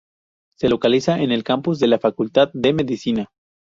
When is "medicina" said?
2.73-3.29